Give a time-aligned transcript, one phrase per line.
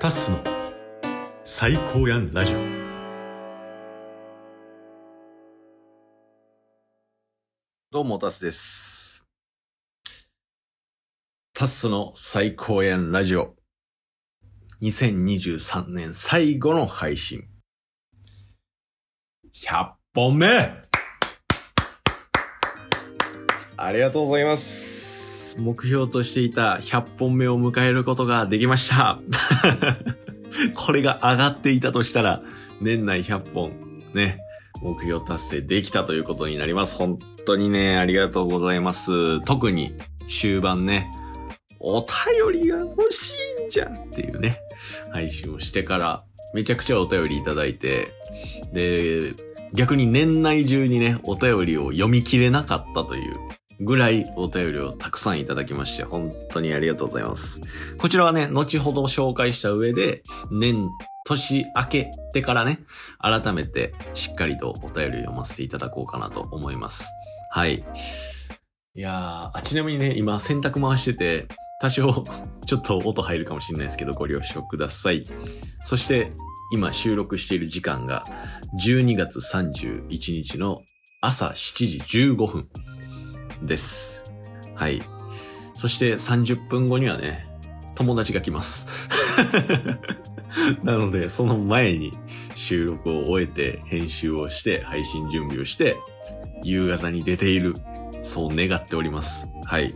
[0.00, 0.38] タッスの
[1.44, 2.58] 最高やんラジオ
[7.90, 9.22] どうも、タスです。
[11.52, 13.56] タスの最高やんラジオ。
[14.80, 17.42] 2023年最後の配信。
[19.54, 20.46] 100本目
[23.76, 25.09] ありがとうございます。
[25.58, 29.20] 目標としていた100本目を迎えることができました。
[30.74, 32.42] これが上がっていたとしたら、
[32.80, 33.72] 年内100本、
[34.14, 34.38] ね、
[34.82, 36.96] 目標達成できたということになります。
[36.96, 39.40] 本当にね、ありがとうございます。
[39.44, 39.94] 特に
[40.28, 41.10] 終盤ね、
[41.78, 44.58] お便りが欲しいんじゃんっていうね、
[45.12, 48.08] 配信をしてから、めちゃくちゃお便りいただいて、
[48.72, 49.34] で、
[49.72, 53.36] 逆に年内中にね、お便りを読み切れなかったという
[53.80, 57.60] ぐらいお便りをたくさんいただきまして、本当にありがとうございます。
[57.98, 60.88] こちらはね、後ほど紹介した上で、年、
[61.26, 62.80] 年明けてからね、
[63.18, 67.10] 改めてしっかりとお便り読ませていただこうかなと思います。
[67.52, 67.84] はい。
[68.94, 71.48] いやー、ちなみにね、今洗濯回してて、
[71.80, 72.24] 多少
[72.66, 75.24] ちょっと音入るかもしれないですけど、ご了承ください。
[75.82, 76.32] そして、
[76.72, 78.24] 今収録している時間が
[78.84, 80.82] 12月31日の
[81.20, 82.68] 朝7時15分
[83.62, 84.32] です。
[84.74, 85.02] はい。
[85.74, 87.46] そして30分後にはね、
[87.94, 88.86] 友達が来ます。
[90.82, 92.12] なので、その前に
[92.54, 95.96] 収録を終えて、編集をして、配信準備をして、
[96.62, 97.74] 夕方に出ている。
[98.22, 99.48] そう願っております。
[99.64, 99.94] はい。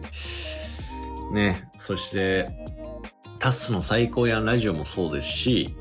[1.32, 2.50] ね、そして、
[3.38, 5.76] タスの最高やんラジオもそうですし、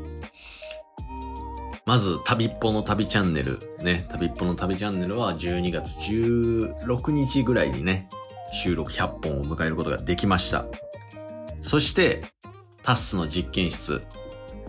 [1.86, 3.60] まず、旅っぽの旅チャンネル。
[3.82, 8.08] ね、旅っぽの旅チャンネルは12月16日ぐらいにね、
[8.54, 10.64] 収録100本を迎えることができました。
[11.60, 12.24] そして、
[12.84, 14.02] タッスの実験室。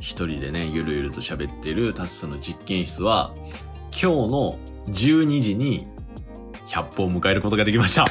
[0.01, 3.33] 一人でね、ゆるゆると喋ってるタッスの実験室は、
[3.93, 5.87] 今日の12時に
[6.67, 8.07] 100本を迎えることができました。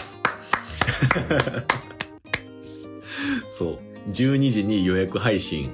[3.51, 3.79] そう。
[4.09, 5.71] 12時に予約配信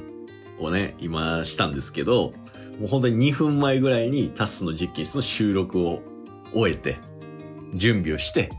[0.59, 2.33] をね、今したんですけど、
[2.79, 6.01] もう本当に2分前ぐらいにタスの実験室の収録を
[6.53, 6.97] 終えて、
[7.73, 8.49] 準備をして、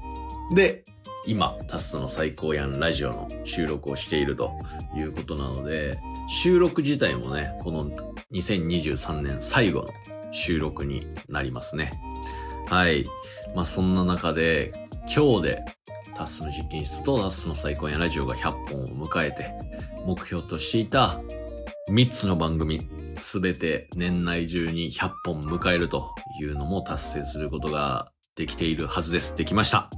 [0.55, 0.85] で、
[1.27, 4.53] 今、タスの最高やんラジオの収録をしていると
[4.97, 5.99] いうことなので、
[6.29, 7.91] 収録自体もね、この
[8.33, 9.89] 2023年最後の
[10.33, 11.91] 収録になりますね。
[12.69, 13.05] はい。
[13.55, 14.73] まあそんな中で、
[15.15, 15.65] 今日で
[16.15, 19.53] タスの実験室とタスの最高やんラジオが100本を迎えて、
[20.07, 21.21] 目標としていた
[21.91, 22.87] 3つの番組、
[23.21, 29.35] すべて年内中に100本迎えるというのも達成することができているはずです。
[29.37, 29.91] できました。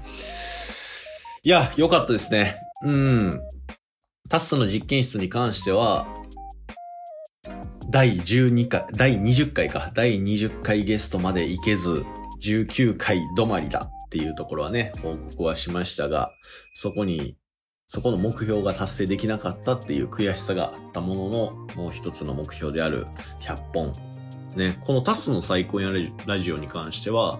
[1.44, 2.56] いや、よかったですね。
[2.84, 3.41] うん。
[4.28, 6.06] タスの実験室に関しては、
[7.91, 12.05] 第12回、第20回か、第20回ゲストまで行けず、
[12.43, 16.31] 19回止まりだっていうところはね、報告はしましたが、
[16.75, 17.37] そこに
[17.95, 23.07] そこの目標が達成できなかったっていう悔しさがあったものの、もう一つの目標である
[23.41, 23.93] 100本。
[24.57, 25.91] ね、このタスの最高や
[26.25, 27.39] ラジオに関しては、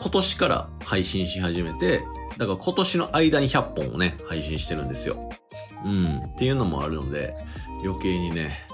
[0.00, 2.00] 今年から配信し始めて、
[2.36, 5.30] だから今年の間に100本をね、配信してるんですよ。
[5.84, 7.36] うん、っていうのもあるので、
[7.84, 8.66] 余計にね、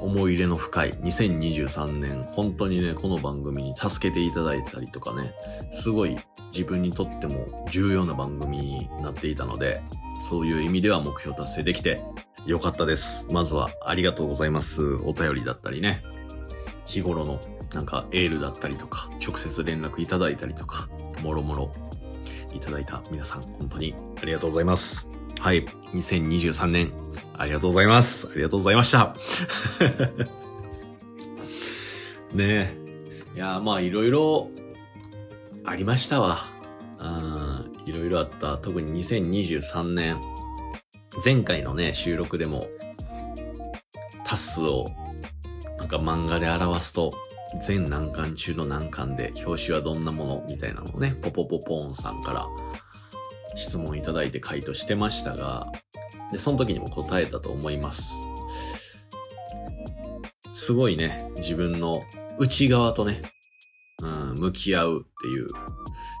[0.00, 5.34] 思い入れの深い2023年、本当にね、この番組に助けていただいたりとかね、
[5.70, 6.16] すごい
[6.52, 9.82] 自分にとっても重要な番組になっていたので、
[10.28, 12.02] そういう意味では目標達成できて
[12.46, 13.26] よかったです。
[13.30, 14.94] まずはありがとうございます。
[15.04, 16.02] お便りだったりね、
[16.86, 17.40] 日頃の
[17.74, 20.88] なんかエールだったりとか、直接連絡いただいたりとか、
[21.22, 21.72] もろもろ
[22.54, 25.19] いただいた皆さん、本当にありがとうございます。
[25.40, 25.64] はい。
[25.94, 26.92] 2023年、
[27.36, 28.28] ありがとうございます。
[28.30, 29.16] ありがとうございました。
[32.36, 32.76] ねえ。
[33.34, 34.50] いや、まあいろいろ
[35.64, 36.40] ありましたわ。
[36.98, 38.58] うん、いろいろあった。
[38.58, 40.20] 特に2023年、
[41.24, 42.66] 前回のね、収録でも、
[44.26, 44.84] タスを、
[45.78, 47.14] なんか漫画で表すと、
[47.62, 50.44] 全難関中の難関で、表紙はどんなもの？
[50.50, 52.46] みたいなのをね、ポポポポーンさんから
[53.54, 55.70] 質問いただいて回答してましたが、
[56.32, 58.14] で、その時にも答えたと思います。
[60.52, 62.02] すごいね、自分の
[62.38, 63.22] 内側とね、
[64.02, 65.48] うん、向き合うっていう、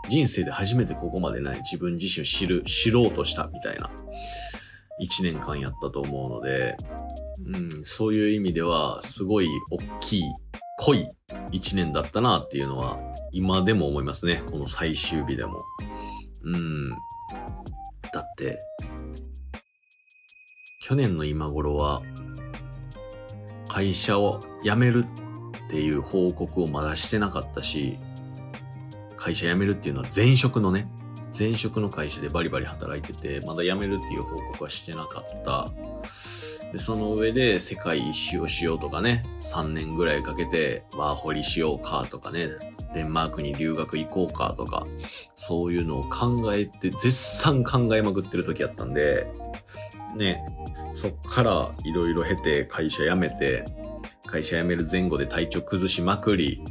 [0.08, 3.90] 人生で初めてここまでない自分自身を知る、知ろうとしたみたいな、
[4.98, 6.76] 一年間やったと思うので、
[7.54, 10.22] うん、そういう意味では、すごい大きい、
[10.78, 11.08] 濃い
[11.52, 12.98] 一年だったなっていうのは、
[13.32, 14.42] 今でも思いますね。
[14.50, 15.62] この最終日でも。
[16.44, 16.90] うん。
[18.12, 18.60] だって、
[20.82, 22.02] 去年の今頃は、
[23.68, 25.04] 会社を辞める
[25.66, 27.98] っていう報告をまだしてなかったし、
[29.16, 30.88] 会社辞めるっていうのは前職のね、
[31.38, 35.70] 前職の会社でバリバリ働いてて、まだ辞めるっていう報告はしてなかった。
[36.72, 42.48] で、その上で世界一周をしようとかね、3年ぐらいかけてワーホリしようかとかね、
[42.94, 44.86] デンマークに留学行こうかとか、
[45.34, 49.26] そういうのを考えて、絶賛考えまくってる時やったんで、
[50.16, 50.44] ね、
[50.94, 53.64] そっからいろいろ経て会社辞めて、
[54.26, 56.62] 会社辞める前後で体調崩しまくり、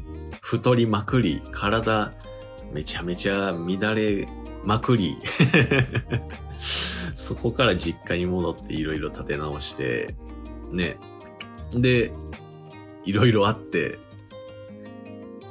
[0.42, 2.12] 太りまくり、体
[2.74, 4.28] めちゃめちゃ乱れ
[4.64, 5.18] まくり、
[7.16, 10.16] そこから実家に戻っていろいろ立て直して、
[10.72, 10.98] ね。
[11.72, 12.12] で、
[13.06, 13.98] いろいろあって、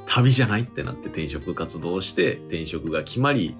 [0.09, 3.55] 旅じゃないってなって転職活動して、転職が決まり、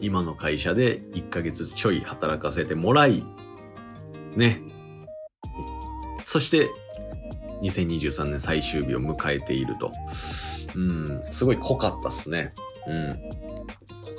[0.00, 3.24] 今の会社で1ヶ月ちょい働かせてもらい、
[4.36, 4.60] ね。
[6.24, 6.68] そして、
[7.62, 9.90] 2023年最終日を迎えていると。
[10.76, 12.52] うん、すごい濃かったっすね。
[12.86, 13.18] うん。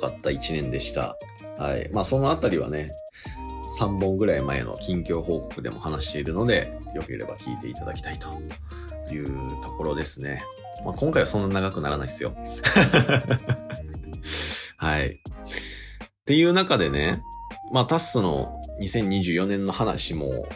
[0.00, 1.16] かった一年でした。
[1.56, 1.88] はい。
[1.92, 2.90] まあそのあたりはね、
[3.78, 8.28] 3本ぐらい前の近況報告でも話しているので、よければ聞いていただきたいと
[9.14, 10.42] いうところですね。
[10.84, 12.34] まあ今回はそんな長くならないですよ。
[14.76, 15.08] はい。
[15.08, 15.12] っ
[16.24, 17.22] ていう中でね、
[17.72, 20.46] まあタスの2024年の話も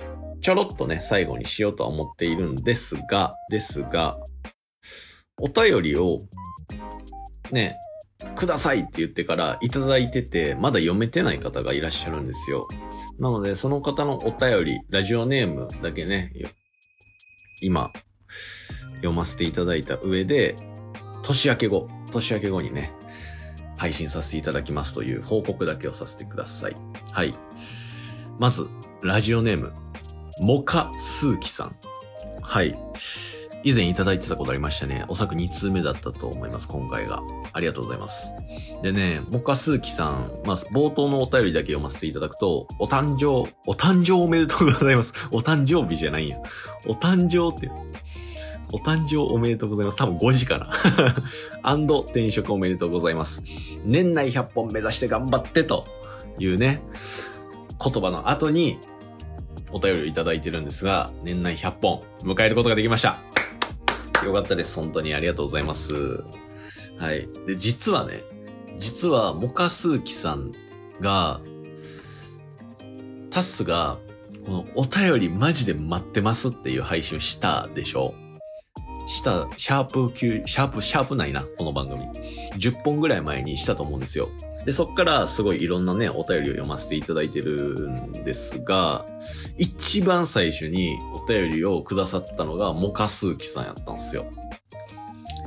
[0.44, 4.18] ちょろっとね、最後にしようとは思っているんですが、ですが、
[5.38, 6.20] お便りを
[7.50, 7.78] ね、
[8.36, 12.68] くださいって言ってからいただいてて、まだ読めてない方がいらっしゃるんですよ。
[13.18, 16.30] なので、その方のお便り、ラジオネームだけね、
[17.62, 17.90] 今、
[19.04, 20.56] 読ませていただいた上で、
[21.22, 22.92] 年明け後、年明け後にね、
[23.76, 26.76] 配信させていただきますという報告だけをさせてください。
[27.12, 27.34] はい。
[28.38, 28.66] まず、
[29.02, 29.72] ラジオネーム、
[30.40, 31.76] モカスーキさん。
[32.42, 32.76] はい。
[33.62, 35.04] 以前いただいてたことありましたね。
[35.08, 37.22] おそらく2通目だったと思います、今回が。
[37.52, 38.32] ありがとうございます。
[38.82, 45.14] でね、モカスーキさん、まあ、冒頭のお便りだけ読ませていただくと、お誕生、お誕生おめでとうございます。
[45.30, 46.38] お誕生日じゃないんや。
[46.86, 47.70] お誕生って、
[48.74, 49.96] お誕生おめでとうございます。
[49.96, 50.70] 多分5時かな。
[51.62, 53.44] アンド転職おめでとうございます。
[53.84, 55.86] 年内100本目指して頑張ってと
[56.40, 56.82] いうね、
[57.80, 58.80] 言葉の後に
[59.70, 63.20] お便りをいただいてるんですが、年内100本迎えることができました。
[64.24, 64.74] よかったです。
[64.74, 65.94] 本当にありがとうございます。
[66.98, 67.28] はい。
[67.46, 68.24] で、実はね、
[68.76, 70.50] 実は、モカスーキさん
[71.00, 71.40] が、
[73.30, 73.98] タスが、
[74.46, 78.14] このお便りマジで待ってますっていう配信をしたでしょ
[79.06, 82.06] した、シャープ9、シャープ、シャープないな、この番組。
[82.58, 84.28] 10本ぐらい前にしたと思うんですよ。
[84.64, 89.04] で、そっからすごいいろんなね、お便りを読ませていただいてるんですが、
[89.58, 94.26] 一番最初にお便りをくださったのがモカスーキさんやったんですよ。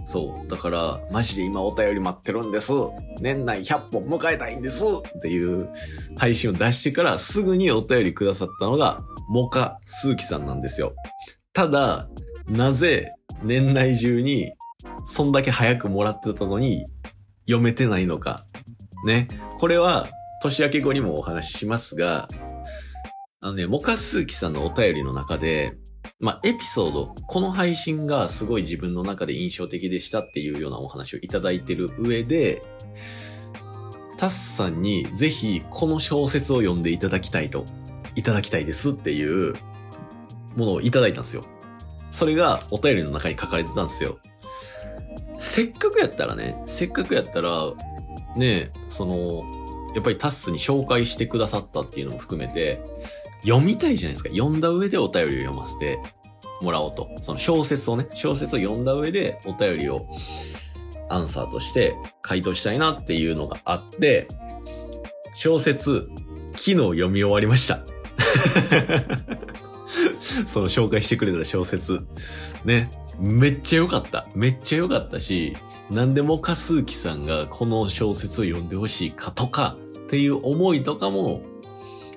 [0.05, 0.47] そう。
[0.47, 2.71] だから、マジで今お便り待ってるんです。
[3.19, 4.85] 年内100本迎えたいんです。
[4.85, 5.69] っていう
[6.15, 10.93] 配信を出してからすぐにお便りくださったのがモカスーキさんなんですよ。
[11.53, 12.07] ただ、
[12.47, 13.11] なぜ
[13.43, 14.51] 年内中に
[15.05, 16.85] そんだけ早くもらってたのに
[17.47, 18.45] 読めてないのか。
[19.05, 19.27] ね。
[19.59, 20.07] これは
[20.41, 22.27] 年明け後にもお話ししますが、
[23.39, 25.77] あのね、モカスーキさんのお便りの中で、
[26.19, 32.63] まあ、エピソード、この配信がすごい自分の中で印象的でしたっていうようなお話をいただいてる上で、
[34.17, 37.65] タスさんにぜひこの小説を読んでいただきたいと、
[38.15, 39.53] いただきたいですっていう
[40.55, 41.43] ものをいただいたんですよ。
[42.09, 44.19] それがお便りの中に書かれてたんですよ。
[45.37, 47.51] せっかくやったらね、せっかくやったら、
[48.35, 49.43] ね、その、
[49.93, 52.81] やっぱりタッスに紹介してくださったっていうのも含めて、
[53.41, 54.29] 読みたいじゃないですか。
[54.29, 55.99] 読んだ上でお便りを読ませて
[56.61, 57.09] もらおうと。
[57.21, 60.07] その小説をね、小説を読んだ上でお便りを
[61.09, 64.27] アンサーとして回答したいなっていうのがあって、
[65.33, 66.09] 小説、
[66.53, 67.79] 昨日読み終わりました。
[70.45, 72.01] その紹介してくれた小説。
[72.65, 72.89] ね。
[73.19, 74.27] めっちゃ良かった。
[74.35, 75.55] めっちゃ良かったし、
[75.89, 79.75] なんでもかすうきさんがこの小説を読んでほしいかとか
[80.05, 81.41] っていう思いとかも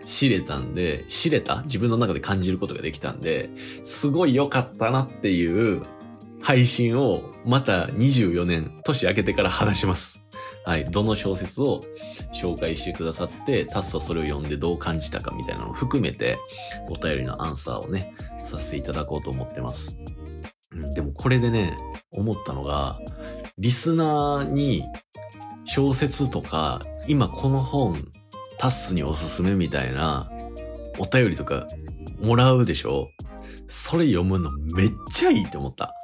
[0.04, 1.62] 知れたんで、知れた？
[1.62, 5.82] 自分の中で感じることができたんで、すごい良かったなっていう
[6.42, 10.20] 配信をまた24年、年明けてから話します。
[10.64, 10.84] はい。
[10.90, 11.80] どの小説を
[12.34, 16.36] 紹介してくださって、タッサそれを読んでどう感じたかみたいなのを含めて、
[16.88, 18.14] お便りのアンサーをね、
[18.44, 19.96] させていただこうと思ってます。
[20.94, 21.76] でもこれでね、
[22.10, 22.98] 思ったのが、
[23.58, 24.84] リスナーに
[25.64, 28.06] 小説とか、今この本、
[28.58, 30.30] タッスにおすすめみたいな
[30.98, 31.66] お便りとか
[32.20, 33.08] もらうでしょ？
[33.66, 35.94] それ読むのめっちゃいいって思った。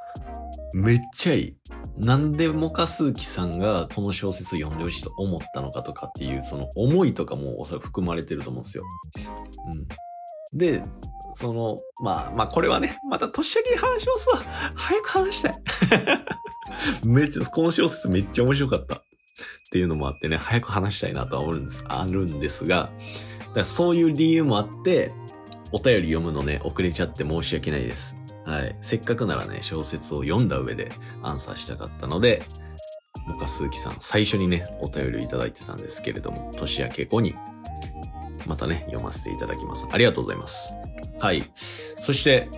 [0.73, 1.57] めっちゃいい。
[1.99, 8.85] なんでモカスーキさんがこの小説を読んでほしいと思ったのかとかっていう、その思いとかもおそらく含まれてると思うんですよ。
[9.69, 10.59] うん。
[10.59, 10.83] で、
[11.35, 14.43] その、まあ、まあ、これはね、また年明けに話しますわ。
[14.75, 15.63] 早く話したい。
[17.05, 18.97] めっちゃ、この小説めっちゃ面白かった。
[18.97, 22.91] っていうのもあってね、早く話したいなとは思うんです、あるんですが、
[23.55, 25.13] だそういう理由もあって、
[25.73, 28.16] お便り読むのね、遅れちゃって申し訳ないです。
[28.47, 28.77] はい。
[28.81, 32.43] せっかくならね、小説を読んだ上でアンサーしたかったので、
[33.27, 37.35] モカスーキさん、最初にね、お便りをいただいてたんですけれども、年明け後に、
[38.47, 39.87] またね、読ませていただきます。
[39.91, 40.73] ありがとうございます。
[41.19, 41.43] はい。
[41.99, 42.49] そして、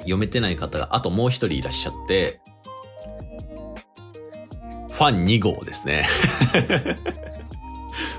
[0.00, 2.40] 読めてない方があともう一人いらっしゃって、
[4.90, 6.06] ファン2号ですね。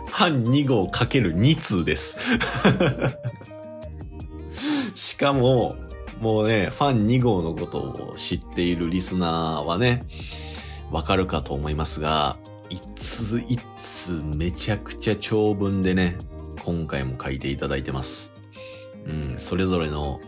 [0.07, 2.17] ファン2号かける2通です。
[4.93, 5.75] しかも、
[6.23, 10.05] もうね、ファン2号のことを知っているリスナーはね、
[10.89, 12.37] わかるかと思いますが、
[12.69, 16.17] 一通一通めちゃくちゃ長文でね、
[16.63, 18.31] 今回も書いていただいてます。
[19.05, 20.21] うん、それぞれの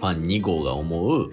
[0.00, 1.30] ファン2号が思う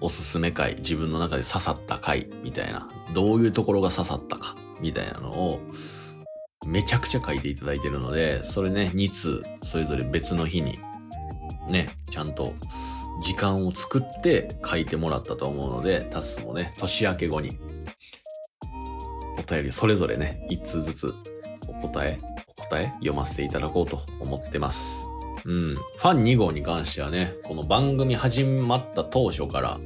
[0.00, 5.60] おすすめ回、自分の中で刺さった回みたいな、どういうところが刺さったかみたいなのを
[6.66, 10.80] めちゃくちゃ書いていただいてるので、それね、2通、それぞれ別の日に、
[11.70, 12.54] ね、ちゃんと
[13.22, 17.58] 時間を作って書いてもらったと思うので、タスもね、年明け後に、
[19.38, 21.14] お便りそれぞれね、1通ずつ
[21.68, 25.06] お答え、お答え読ませていただこうと思ってます。
[25.44, 25.74] うん。
[25.74, 29.78] ファン2号に関してはね、この番組始まった当初から、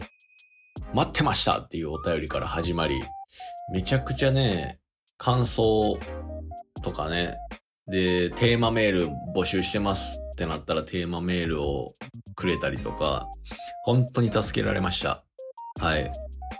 [0.94, 3.02] 待ってましたっていうお便りから始まり、
[3.72, 4.80] めちゃくちゃね、
[5.18, 5.98] 感想
[6.82, 7.36] とかね、
[7.86, 11.94] で、テーマメール募集してますってなったらテーマメールを
[12.34, 13.28] くれたりとか、
[13.84, 15.22] 本当に助けられました。
[15.78, 16.10] はい。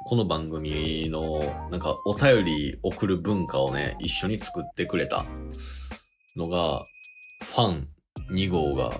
[0.05, 1.39] この番組の、
[1.71, 5.25] なんかお便り送る文化をね、一緒に作ってくれた
[6.37, 6.85] のが、
[7.43, 7.89] ファン
[8.33, 8.93] 2号が、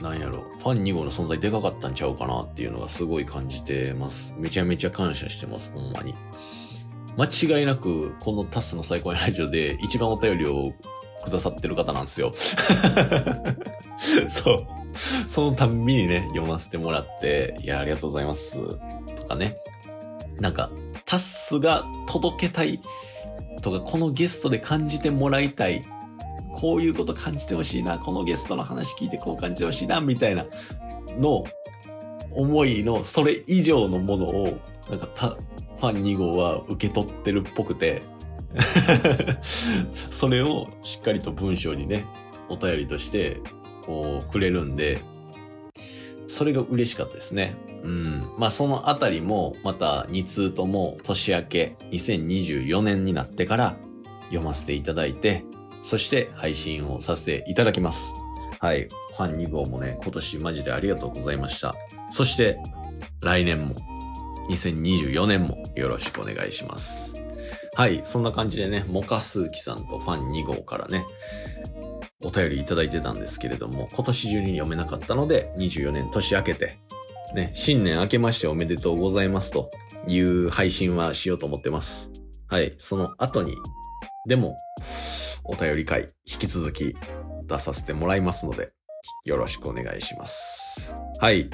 [0.00, 4.32] なんやろ、ファン2号の存在でかかったんちゃうかなっていうのがすごい感じてます。
[4.38, 6.14] めちゃめちゃ感謝してます、ほんまに。
[7.16, 10.72] 間違いなく、このタスの最高のラジオで一番お便りを
[11.24, 12.32] くださってる方なんですよ。
[14.28, 14.66] そう。
[15.28, 18.58] そのたんびにね、読ませてもらって、いや、ありがとうございます。
[19.16, 19.56] とかね。
[20.38, 20.70] なんか、
[21.04, 22.80] タッスが届けたい
[23.62, 25.82] とか、このゲストで感じてもらいたい。
[26.52, 27.98] こういうこと感じてほしいな。
[27.98, 30.00] このゲストの話聞いてこう感じてほしいな。
[30.00, 30.46] みたいな
[31.18, 31.44] の
[32.30, 38.02] 思いのそれ以上のものを、なんかた、ファン2号は受け取ってるっぽくて、
[40.10, 42.04] それをしっかりと文章にね、
[42.48, 43.40] お便りとして、
[43.82, 45.00] こう、くれるんで、
[46.28, 47.54] それが嬉しかったですね。
[47.82, 48.24] うん。
[48.38, 53.76] まあ、そのあたりも、また2通とも年明け2024年になってから
[54.24, 55.44] 読ませていただいて、
[55.82, 58.14] そして配信をさせていただきます。
[58.58, 58.88] はい。
[59.16, 61.74] ファン2号もね、今年マジでありがとうございました。
[62.10, 62.58] そして、
[63.20, 63.74] 来年も、
[64.50, 67.13] 2024年もよろしくお願いします。
[67.74, 68.02] はい。
[68.04, 71.04] そんな感じでね、モカスーキさんとファン2号からね、
[72.22, 76.78] お便りいただいてたんですけれども、今年中に読めなかったので、24年年明けて、
[77.34, 79.70] ね、新年明けましておめでとうございますと
[80.06, 82.12] いう配信はしようと思ってます。
[82.46, 82.74] はい。
[82.78, 83.56] その後に、
[84.28, 84.56] でも、
[85.42, 86.96] お便り会、引き続き
[87.46, 88.72] 出させてもらいますので、
[89.24, 90.94] よろしくお願いします。
[91.18, 91.40] はい。
[91.40, 91.48] っ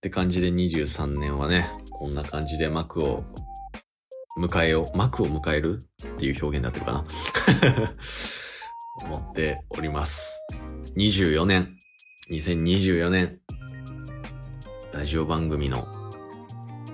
[0.00, 3.24] て感じで23年はね、こんな感じで幕を
[4.36, 4.96] 迎えよう。
[4.96, 7.04] 幕を迎えるっていう表現になってるかな
[9.06, 10.40] 思っております。
[10.96, 11.74] 24年、
[12.30, 13.38] 2024年、
[14.92, 15.86] ラジオ番組の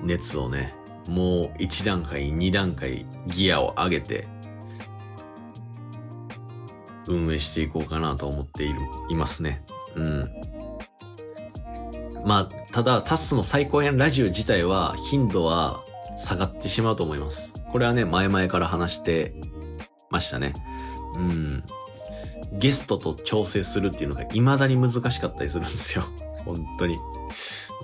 [0.02, 0.74] 熱をね、
[1.08, 4.28] もう1段階、2段階ギアを上げて、
[7.08, 9.64] 運営していこうかなと思っている、いますね。
[9.96, 10.30] うん。
[12.24, 15.82] まあ、ただ、タスの最高編ラジオ自体は、頻度は
[16.22, 17.54] 下がってしまうと思います。
[17.72, 19.34] これはね、前々から話して
[20.10, 20.54] ましたね。
[21.16, 21.64] うん。
[22.52, 26.04] ゲストと調整するっていうのが未だに難しかったりするんですよ。
[26.44, 26.98] 本当に。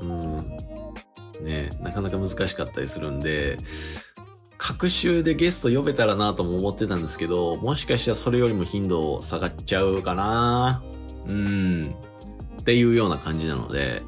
[0.03, 1.45] うん。
[1.45, 3.59] ねなかなか難しかったりするんで、
[4.57, 10.83] 各週でゲスト呼べたらなとも思ってたんですけど、もしかしたらそれよりも頻度下がっちゃうかな
[11.27, 11.95] うん。
[12.61, 14.03] っていうような感じなので、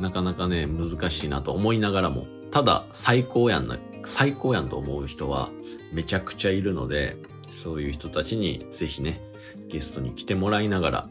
[0.00, 5.50] なかなかね、難しいなと思いながらも、ただ最高やんな、最高やんと思う人は
[5.92, 7.16] めちゃくちゃいるので、
[7.50, 9.20] そういう人たちにぜひね、
[9.68, 11.08] ゲストに来てもらいながら、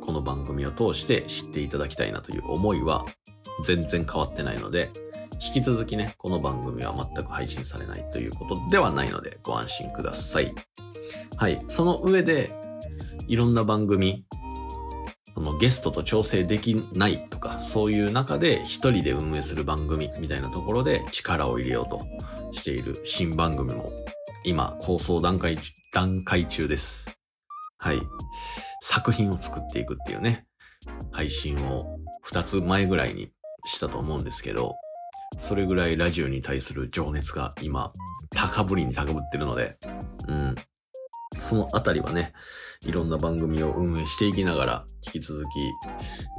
[0.00, 3.04] この番組を通して知っていただきたいなという思いは
[3.64, 4.90] 全然変わってないので、
[5.34, 10.52] 引き続きね、この番組は全く配信されないということではないのでご安心ください。
[11.36, 11.62] はい。
[11.68, 12.52] その上で、
[13.28, 14.24] いろんな番組、
[15.34, 22.06] そのゲストと調整できないとか、そういう中で一人で運営する番組みたいなところで力を入れようと
[22.52, 23.92] している新番組も
[24.44, 25.58] 今構想段階、
[25.92, 27.10] 段階中です。
[27.78, 28.00] はい。
[28.80, 30.46] 作品を作っていくっていうね、
[31.10, 33.30] 配信を2つ前ぐらいに
[33.64, 34.76] したと思うんですけど、
[35.38, 37.92] それぐらいラジオに対する情熱が今、
[38.34, 39.78] 高ぶりに高ぶってるので、
[40.28, 40.54] うん。
[41.38, 42.32] そのあたりはね、
[42.84, 45.46] いろんな番組を運営していきながら、引き続き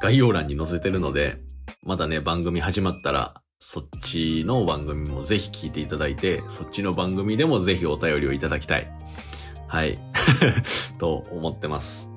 [0.01, 1.37] 概要欄に載せてるので、
[1.83, 8.91] まだね、番組始まったら、そっちの番組もぜひ聞いていただいて、そっちの番組でもぜひお便りをいただきたい。
[9.67, 9.97] はい。
[10.99, 12.09] と思ってます。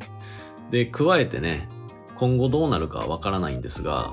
[0.71, 1.68] で、加えてね、
[2.16, 4.12] 今後どうなるかわからないんですが、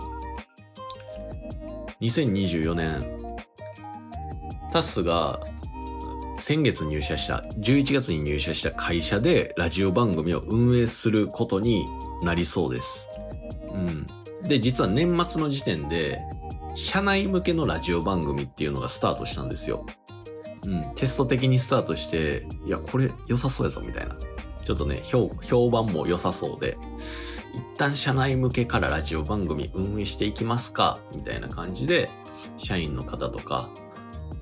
[2.01, 3.37] 2024年、
[4.71, 5.39] タスが
[6.45, 11.85] 先月入社した、11月に入社した会社でラジオ番組を運営することに
[12.21, 13.07] なりそうです。
[13.73, 14.05] うん。
[14.45, 16.19] で、実は年末の時点で、
[16.75, 19.85] 社内向けのラジオ番組っていうのがスタートしたんですよ。
[20.65, 20.83] うん。
[20.95, 24.13] テスト的にスタートして、いや、これ良さそうやぞ、みたいな。
[24.65, 26.77] ちょっとね、評評判も良さそうで、
[27.53, 32.09] 一旦社内向けからラジオ番組運営していきますか、みたいな感じで、
[32.57, 33.69] 社員の方とか、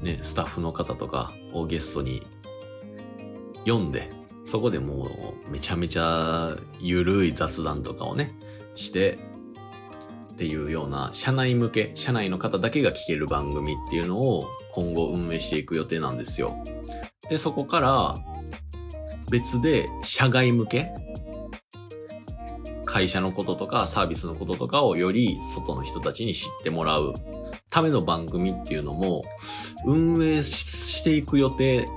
[0.01, 2.25] ね、スタッフの方とかをゲストに
[3.65, 4.09] 読んで、
[4.45, 5.07] そこでも
[5.49, 8.33] うめちゃめちゃゆるい雑談とかをね、
[8.75, 9.19] して、
[10.33, 16.57] っていうような社内向け、社内の方だけが聞ける番組っていうのを今後運営していく予定なんですよ。
[17.29, 18.15] で、そこから
[19.29, 20.91] 別で社外向け
[22.91, 27.13] 会社のこととかサービスのこととかをより外の人たちに知ってもらう
[27.69, 29.23] ための番組っていうのも
[29.85, 31.87] 運営していく予定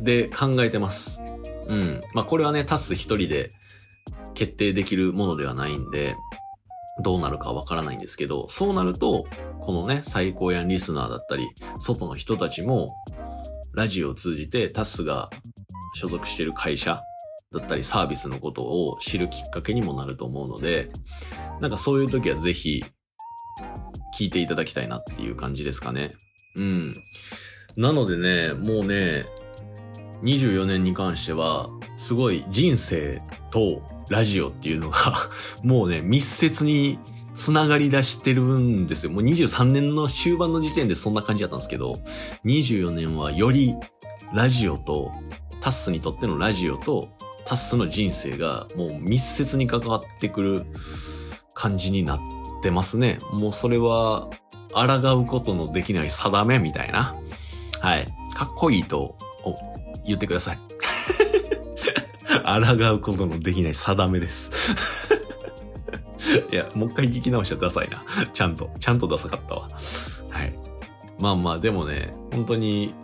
[0.00, 1.20] で考えてます。
[1.68, 2.00] うん。
[2.14, 3.52] まあこれはね、タス一人で
[4.34, 6.16] 決定できるものではないんで、
[7.04, 9.24] どうなるかわからないんですけど、そうなると、
[9.60, 12.92] このね、最高やリスナーだったり、外の人たちも、
[13.72, 15.30] ラジオを通じてタスが
[15.94, 17.04] 所属してる会社
[17.52, 20.88] だったりサービスのことを知るきっかけにもなると思うので、
[21.60, 22.84] なんかそういう時はぜひ
[24.16, 26.14] 聞いていただきたいなっていう感じですかね。
[26.56, 26.94] うん。
[27.76, 29.24] なのでね、もうね、
[30.22, 34.98] 24年に関しては、すごい人生とラジオっていうのが、
[35.64, 37.00] もうね、密接に
[37.34, 39.10] つながり出してるんですよ。
[39.10, 41.94] もう23年の終盤の時点でそんな感じだったんですけど、
[42.44, 43.74] 24年はより
[44.32, 45.10] ラジオと、
[45.60, 47.08] タッスにとってのラジオと、
[47.50, 50.66] タッスの人生がもう密接に関わってくる
[51.52, 52.20] 感じになっ
[52.62, 53.18] てますね。
[53.32, 54.30] もうそれは、
[54.72, 57.16] 抗うことのできない定めみたいな。
[57.80, 58.06] はい。
[58.36, 59.16] かっこいいと、
[60.06, 60.60] 言ってください。
[62.30, 64.76] 抗うことのできない定めです。
[66.52, 68.04] いや、もう一回聞き直したらダサいな。
[68.32, 69.68] ちゃんと、ちゃんとダサかったわ。
[70.30, 70.56] はい。
[71.18, 72.94] まあまあ、でもね、本当に、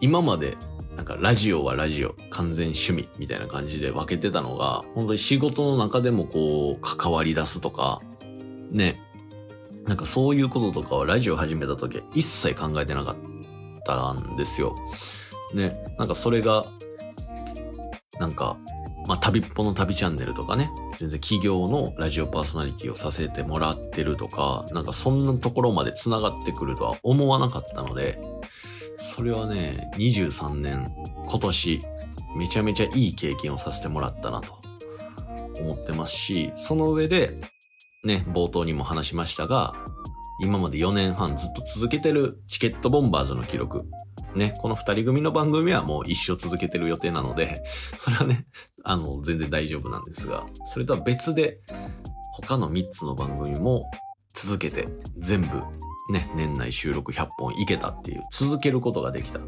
[0.00, 0.56] 今まで、
[0.96, 8.00] なんかラジオはラジオ、完全趣味みたいな感じで分けてたのが、本当に仕事の中でもこう、関わり出すとか、
[8.70, 9.00] ね、
[9.86, 13.16] なんかそういうこととかはラジオ始めた時一切考えてなかっ
[13.84, 14.76] たんですよ。
[15.52, 16.66] ね、なんかそれが、
[18.18, 18.56] なんか、
[19.06, 28.18] まあ、旅っぽの旅チャンネルとかね、全然企業のラジオパーソナリティをさせてもらってるとか、なんかそんなところまで繋がってくるとは思わなかったので、
[28.96, 30.92] それはね、23年、
[31.28, 31.82] 今年、
[32.36, 34.58] めちゃめちゃいい経験をさせてもらったなと
[35.60, 37.40] 思ってますし、その上で、
[38.04, 39.74] ね、冒頭にも話しましたが、
[40.40, 43.84] 今まで4年半ずっと続けてるチケットボンバーズの記録。
[44.34, 47.62] ね、この二人組の番組はもう一生続けてる予定なので、
[47.96, 48.46] それはね、
[48.82, 51.60] あの、全然大丈夫なんですが、それとは別で、
[52.32, 53.88] 他の3つの番組も
[54.34, 55.62] 続けて、全部、
[56.10, 59.38] ね、年内収録100本いけたっていう、続けることができた。
[59.38, 59.42] っ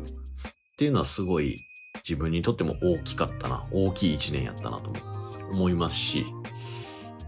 [0.76, 1.58] ていうのはすごい
[1.96, 4.92] 自分にとっても大きかったな、大きい1年やったなと
[5.50, 6.26] 思いますし、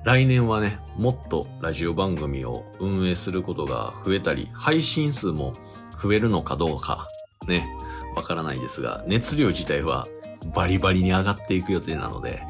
[0.04, 5.52] 来年はね、もっとラジオ番組を運営することが増えたり、配信数も
[6.00, 7.06] 増えるのかどうか、
[7.46, 7.68] ね、
[8.14, 10.06] わからないですが、熱量自体は
[10.54, 12.42] バリバリに上がっていく予定なので、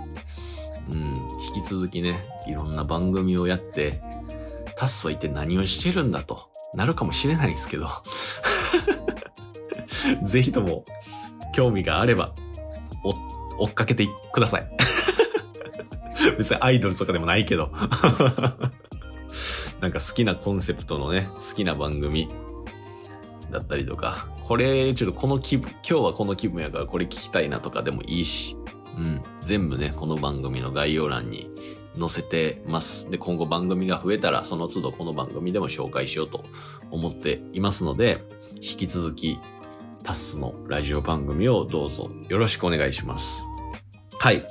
[0.90, 4.00] うん、引き続きね、いろんな番組をやって、
[4.76, 6.47] タッソは一体何をしてるんだと。
[6.74, 7.88] なるかもしれないですけど、
[10.24, 10.85] ぜひとも
[11.54, 12.33] 興味があれば、
[13.59, 14.68] お、追っかけてください。
[16.37, 17.70] 別にアイドルとかでもないけど。
[19.81, 22.28] なんか好きなコンセプトのね、好きな番組
[23.50, 28.57] だったりとか、これ、ちょっとこの気分、今日はこの気分やからこれ聞きたいなとかでもいいし、
[28.96, 29.22] うん。
[29.42, 31.48] 全部ね、この番組の概要欄に
[31.98, 33.11] 載せてます。
[33.11, 36.44] で、今後番組が増えたら、その都度この番組でも紹介しようと
[36.90, 38.24] 思っていますので、
[38.56, 39.38] 引き続き、
[40.02, 43.46] タスのラジオ番組をどうぞよろしくお願いします。
[44.18, 44.46] はい。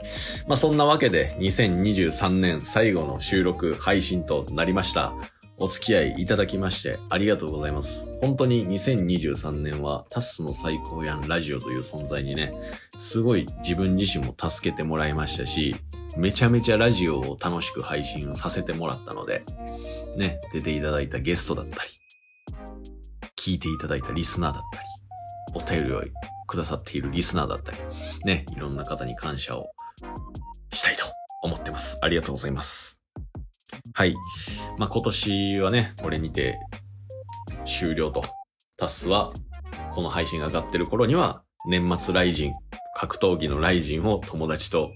[0.47, 5.13] まあ、そんなわけで、2023年最後の収録配信となりました。
[5.59, 8.07] お付き合いいただきましてありがとうございます。
[8.21, 12.53] 本当に2023年はタスの最高やんラジオという存在にね、
[12.99, 15.75] すごい自分自身も助けてもらいましたし、
[16.15, 19.43] めちゃめちゃラジオを楽しく配信させてもらったので、
[20.15, 21.89] ね、出ていただいたゲストだったり、
[23.35, 24.85] 聞いていただいたリスナーだったり、
[25.55, 26.03] お便りを
[26.47, 27.77] くださっているリスナーだったり、
[28.25, 29.71] ね、いろんな方に感謝を
[30.71, 31.05] したいと
[31.41, 31.97] 思ってます。
[32.01, 32.96] ありがとうございます。
[33.97, 34.15] はい。
[34.77, 36.59] まあ、今年はね、これにて
[37.65, 38.23] 終了と。
[38.77, 39.33] タスは、
[39.95, 42.53] この配信が上がってる頃には、年末ライジン、
[42.95, 44.91] 格闘技のライジンを友達と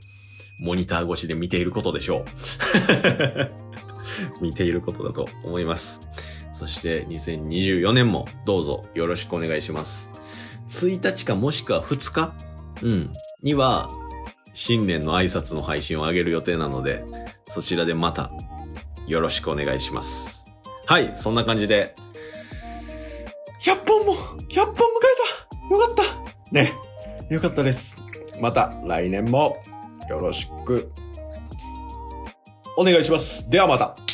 [0.64, 2.26] モニター越しで見ていることでしょう。
[4.40, 6.00] 見ていることだと思います。
[6.54, 10.12] そして2024年もどうぞよろしくお願いします。
[10.68, 12.34] 1日かもしくは2日？
[12.84, 13.12] うん。
[13.42, 13.90] には
[14.54, 17.04] 新年の挨拶の配信を上げる予定なので、
[17.48, 18.30] そちらでまた
[19.12, 20.45] よろしくお願いします。
[20.86, 21.95] はい、そんな感じで、
[23.60, 24.78] 100本も !100 本迎え
[25.69, 26.74] たよかったね、
[27.30, 28.02] よかったです。
[28.39, 29.58] また来年も
[30.10, 30.93] よろしく
[32.78, 33.50] お願いします。
[33.50, 34.11] ではまた。